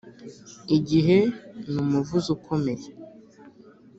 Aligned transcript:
igihe 0.77 1.17
ni 1.71 1.77
umuvuzi 1.83 2.27
ukomeye 2.35 2.87